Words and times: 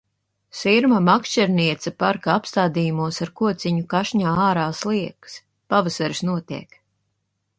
Sirma 0.59 0.99
makšķerniece 1.07 1.91
parka 2.03 2.31
apstādījumos 2.37 3.19
ar 3.25 3.31
kociņu 3.41 3.85
kašņā 3.93 4.33
ārā 4.47 4.65
sliekas. 4.79 5.37
Pavasaris 5.75 6.25
notiek. 6.31 6.81